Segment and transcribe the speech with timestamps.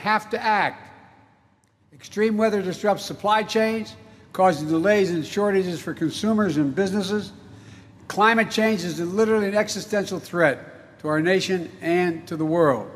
[0.00, 0.88] have to act.
[1.92, 3.94] Extreme weather disrupts supply chains,
[4.32, 7.32] causing delays and shortages for consumers and businesses.
[8.08, 12.90] Climate change is literally an existential threat to our nation and to the world.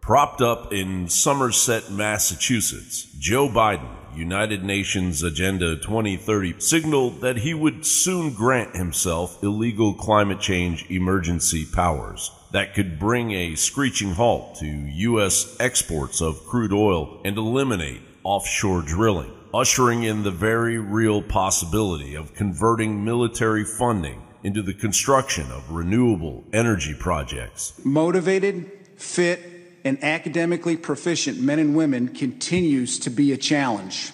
[0.00, 7.86] Propped up in Somerset, Massachusetts, Joe Biden, United Nations Agenda 2030, signaled that he would
[7.86, 14.66] soon grant himself illegal climate change emergency powers that could bring a screeching halt to
[14.66, 15.56] U.S.
[15.58, 22.34] exports of crude oil and eliminate offshore drilling, ushering in the very real possibility of
[22.34, 27.72] converting military funding into the construction of renewable energy projects.
[27.84, 29.51] Motivated, fit,
[29.84, 34.12] and academically proficient men and women continues to be a challenge.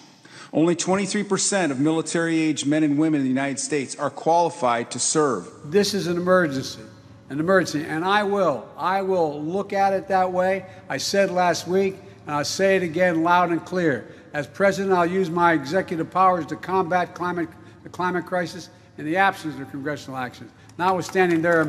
[0.51, 4.99] Only 23% of military age men and women in the United States are qualified to
[4.99, 5.47] serve.
[5.65, 6.81] This is an emergency,
[7.29, 10.65] an emergency, and I will, I will look at it that way.
[10.87, 14.15] I said last week, and I'll say it again loud and clear.
[14.33, 17.49] As president, I'll use my executive powers to combat climate,
[17.83, 21.61] the climate crisis in the absence of congressional action, notwithstanding their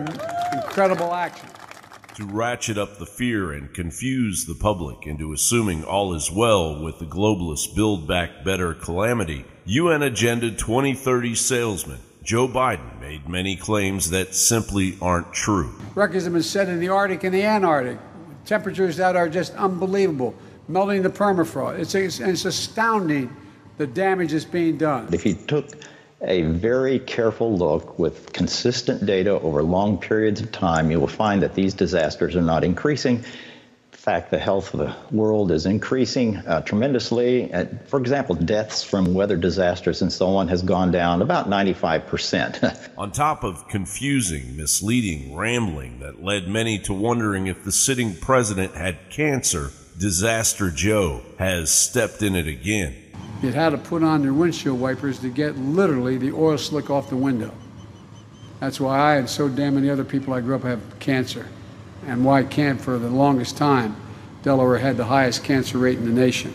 [0.53, 1.49] incredible action
[2.21, 6.99] to ratchet up the fear and confuse the public into assuming all is well with
[6.99, 14.11] the globalist Build Back Better calamity, UN Agenda 2030 salesman Joe Biden made many claims
[14.11, 15.73] that simply aren't true.
[15.95, 17.99] Records have been set in the Arctic and the Antarctic,
[18.45, 20.35] temperatures that are just unbelievable,
[20.69, 21.79] melting the permafrost.
[21.79, 23.35] It's, it's, it's astounding
[23.79, 25.09] the damage that's being done.
[25.15, 25.71] If you took
[26.23, 31.43] a very careful look with consistent data over long periods of time, you will find
[31.43, 33.17] that these disasters are not increasing.
[33.17, 37.51] In fact, the health of the world is increasing uh, tremendously.
[37.87, 42.91] For example, deaths from weather disasters and so on has gone down about 95%.
[42.99, 48.75] on top of confusing, misleading rambling that led many to wondering if the sitting president
[48.75, 53.10] had cancer, Disaster Joe has stepped in it again
[53.43, 57.09] you had to put on their windshield wipers to get literally the oil slick off
[57.09, 57.53] the window.
[58.61, 61.49] That's why I and so damn many other people I grew up have cancer,
[62.07, 63.97] and why can't for the longest time
[64.43, 66.55] Delaware had the highest cancer rate in the nation.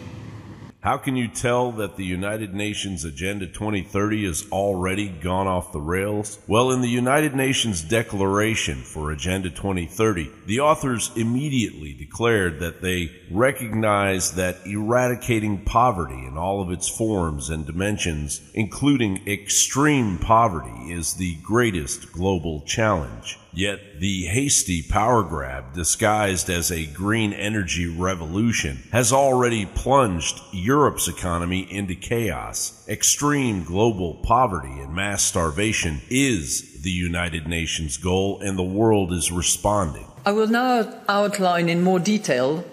[0.86, 5.82] How can you tell that the United Nations Agenda 2030 has already gone off the
[5.82, 6.38] rails?
[6.46, 13.12] Well, in the United Nations Declaration for Agenda 2030, the authors immediately declared that they
[13.32, 21.16] recognize that eradicating poverty in all of its forms and dimensions, including extreme poverty, is
[21.16, 23.40] the greatest global challenge.
[23.56, 31.08] Yet the hasty power grab, disguised as a green energy revolution, has already plunged Europe's
[31.08, 32.86] economy into chaos.
[32.90, 39.32] Extreme global poverty and mass starvation is the United Nations goal, and the world is
[39.32, 40.06] responding.
[40.26, 42.66] I will now outline in more detail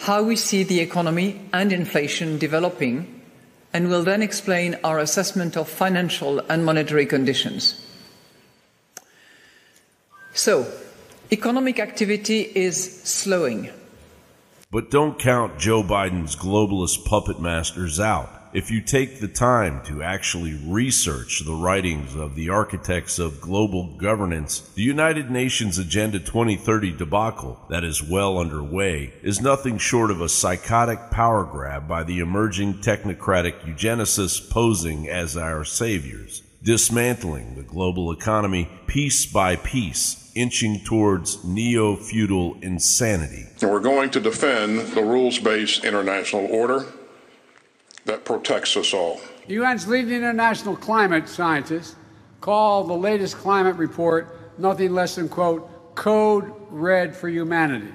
[0.00, 3.22] how we see the economy and inflation developing,
[3.72, 7.85] and will then explain our assessment of financial and monetary conditions.
[10.36, 10.70] So,
[11.32, 13.70] economic activity is slowing.
[14.70, 18.28] But don't count Joe Biden's globalist puppet masters out.
[18.52, 23.96] If you take the time to actually research the writings of the architects of global
[23.96, 30.20] governance, the United Nations Agenda 2030 debacle that is well underway is nothing short of
[30.20, 37.62] a psychotic power grab by the emerging technocratic eugenicists posing as our saviors, dismantling the
[37.62, 43.46] global economy piece by piece inching towards neo feudal insanity.
[43.60, 46.84] And we're going to defend the rules based international order
[48.04, 49.20] that protects us all.
[49.48, 51.96] The UN's leading international climate scientists
[52.40, 57.92] call the latest climate report nothing less than, quote, code red for humanity.